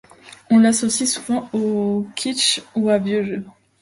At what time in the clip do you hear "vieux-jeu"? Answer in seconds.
2.97-3.45